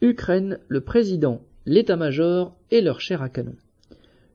[0.00, 3.56] Ukraine, le président, l'état-major et leur chair à canon.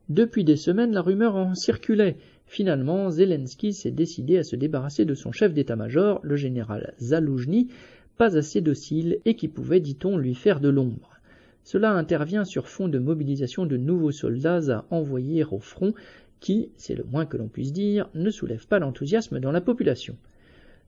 [0.09, 2.17] Depuis des semaines, la rumeur en circulait.
[2.47, 7.69] Finalement, Zelensky s'est décidé à se débarrasser de son chef d'état-major, le général Zaloujny,
[8.17, 11.21] pas assez docile et qui pouvait, dit-on, lui faire de l'ombre.
[11.63, 15.93] Cela intervient sur fond de mobilisation de nouveaux soldats à envoyer au front
[16.41, 20.17] qui, c'est le moins que l'on puisse dire, ne soulève pas l'enthousiasme dans la population.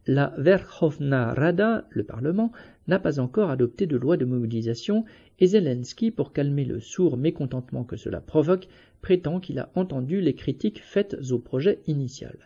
[0.08, 2.52] La Verkhovna Rada, le Parlement,
[2.88, 5.04] n'a pas encore adopté de loi de mobilisation
[5.40, 8.68] et Zelensky, pour calmer le sourd mécontentement que cela provoque,
[9.02, 12.38] prétend qu'il a entendu les critiques faites au projet initial.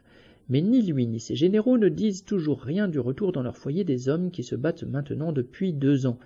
[0.48, 3.84] Mais ni lui ni ses généraux ne disent toujours rien du retour dans leur foyer
[3.84, 6.18] des hommes qui se battent maintenant depuis deux ans.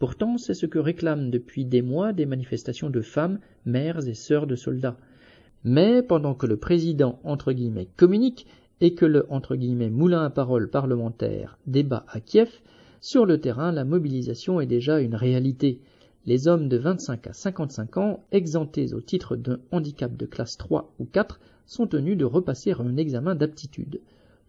[0.00, 4.48] Pourtant, c'est ce que réclament depuis des mois des manifestations de femmes, mères et sœurs
[4.48, 4.98] de soldats.
[5.62, 8.46] Mais pendant que le président entre guillemets communique,
[8.80, 9.26] et que le
[9.90, 12.50] moulin à parole parlementaire débat à Kiev,
[13.00, 15.80] sur le terrain, la mobilisation est déjà une réalité.
[16.26, 20.92] Les hommes de 25 à 55 ans, exemptés au titre d'un handicap de classe 3
[20.98, 24.00] ou 4, sont tenus de repasser un examen d'aptitude.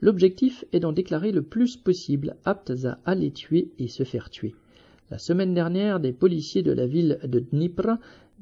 [0.02, 4.56] L'objectif est d'en déclarer le plus possible aptes à aller tuer et se faire tuer.
[5.12, 7.94] La semaine dernière, des policiers de la ville de Dnipro,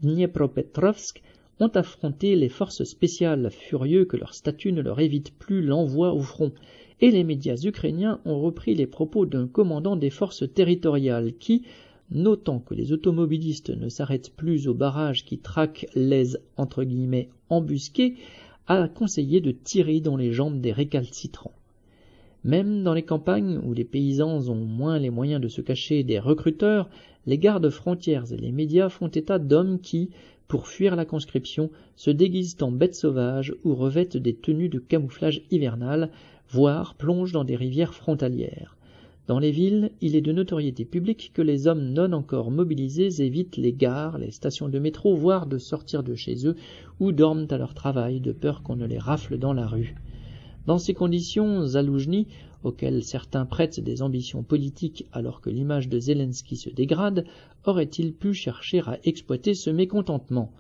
[0.02, 1.22] Dniepropetrovsk,
[1.60, 6.22] ont affronté les forces spéciales, furieux que leur statut ne leur évite plus l'envoi au
[6.22, 6.52] front,
[7.02, 11.64] et les médias ukrainiens ont repris les propos d'un commandant des forces territoriales qui,
[12.12, 18.16] notant que les automobilistes ne s'arrêtent plus aux barrages qui traquent les entre guillemets embusqués,
[18.68, 21.54] a conseillé de tirer dans les jambes des récalcitrants.
[22.44, 26.20] Même dans les campagnes où les paysans ont moins les moyens de se cacher des
[26.20, 26.90] recruteurs,
[27.26, 30.10] les gardes frontières et les médias font état d'hommes qui,
[30.50, 35.44] pour fuir la conscription, se déguisent en bêtes sauvages ou revêtent des tenues de camouflage
[35.52, 36.09] hivernal,
[36.50, 38.75] voire plongent dans des rivières frontalières.
[39.27, 43.58] Dans les villes, il est de notoriété publique que les hommes non encore mobilisés évitent
[43.58, 46.55] les gares, les stations de métro, voire de sortir de chez eux,
[47.00, 49.93] ou dorment à leur travail de peur qu'on ne les rafle dans la rue.
[50.65, 52.26] Dans ces conditions, Zaloujny,
[52.64, 57.25] auquel certains prêtent des ambitions politiques alors que l'image de Zelensky se dégrade,
[57.65, 60.52] aurait-il pu chercher à exploiter ce mécontentement?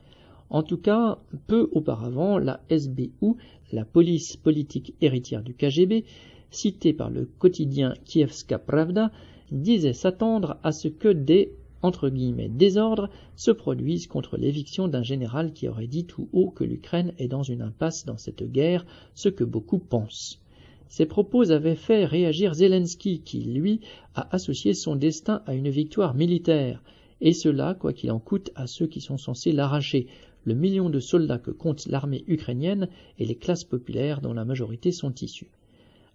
[0.49, 3.35] En tout cas, peu auparavant, la SBU,
[3.71, 6.05] la police politique héritière du KGB,
[6.49, 9.11] citée par le quotidien Kievska Pravda,
[9.51, 15.67] disait s'attendre à ce que des entre désordres se produisent contre l'éviction d'un général qui
[15.67, 18.85] aurait dit tout haut que l'Ukraine est dans une impasse dans cette guerre,
[19.15, 20.41] ce que beaucoup pensent.
[20.89, 23.79] Ces propos avaient fait réagir Zelensky, qui, lui,
[24.15, 26.83] a associé son destin à une victoire militaire,
[27.21, 30.07] et cela, quoi qu'il en coûte, à ceux qui sont censés l'arracher,
[30.45, 32.89] le million de soldats que compte l'armée ukrainienne
[33.19, 35.51] et les classes populaires dont la majorité sont issues.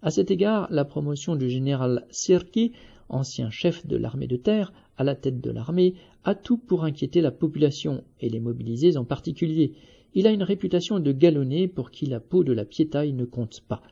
[0.02, 2.72] À cet égard, la promotion du général Sirki,
[3.08, 7.20] ancien chef de l'armée de terre, à la tête de l'armée, a tout pour inquiéter
[7.20, 9.72] la population, et les mobilisés en particulier.
[10.14, 13.60] Il a une réputation de galonné pour qui la peau de la piétaille ne compte
[13.68, 13.82] pas.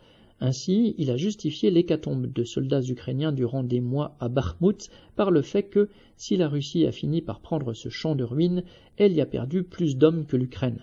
[0.45, 5.41] Ainsi, il a justifié l'hécatombe de soldats ukrainiens durant des mois à Bakhmut par le
[5.41, 8.65] fait que, si la Russie a fini par prendre ce champ de ruines,
[8.97, 10.81] elle y a perdu plus d'hommes que l'Ukraine.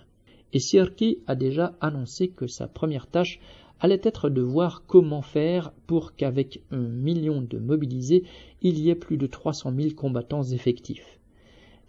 [0.54, 3.38] Et Sierki a déjà annoncé que sa première tâche
[3.80, 8.24] allait être de voir comment faire pour qu'avec un million de mobilisés,
[8.62, 11.18] il y ait plus de 300 000 combattants effectifs.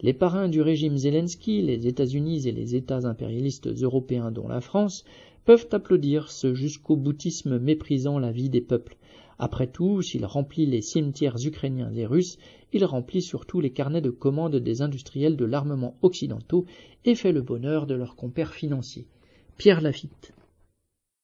[0.01, 5.05] Les parrains du régime Zelensky, les États-Unis et les États impérialistes européens dont la France,
[5.45, 8.97] peuvent applaudir ce jusqu'au boutisme méprisant la vie des peuples.
[9.39, 12.37] Après tout, s'il remplit les cimetières ukrainiens et russes,
[12.73, 16.65] il remplit surtout les carnets de commandes des industriels de l'armement occidentaux
[17.05, 19.07] et fait le bonheur de leurs compères financiers.
[19.57, 20.33] Pierre Lafitte.